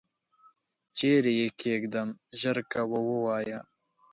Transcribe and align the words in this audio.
چیري 0.97 1.33
یې 1.39 1.47
کښېږدم؟ 1.59 2.09
ژر 2.39 2.57
کوه 2.71 2.99
ووایه! 3.07 3.59